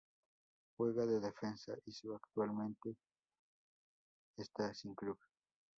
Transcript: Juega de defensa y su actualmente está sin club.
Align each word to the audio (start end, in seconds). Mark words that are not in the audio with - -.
Juega 0.77 1.05
de 1.05 1.19
defensa 1.19 1.75
y 1.85 1.91
su 1.91 2.15
actualmente 2.15 2.97
está 4.35 4.73
sin 4.73 4.95
club. 4.95 5.19